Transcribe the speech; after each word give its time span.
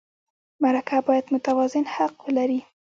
مرکه 0.61 0.97
باید 1.07 1.25
متوازن 1.33 1.85
حق 1.95 2.15
ولري. 2.25 2.61